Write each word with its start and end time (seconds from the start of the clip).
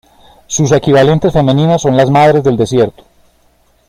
Sus 0.47 0.71
equivalentes 0.71 1.31
femeninas 1.31 1.83
son 1.83 1.95
las 1.95 2.09
Madres 2.09 2.43
del 2.43 2.57
desierto. 2.57 3.03